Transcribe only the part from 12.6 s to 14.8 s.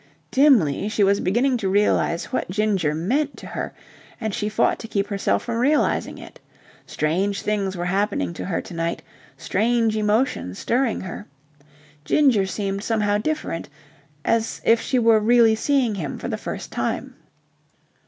somehow different, as